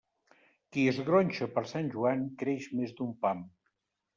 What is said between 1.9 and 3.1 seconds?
Joan, creix més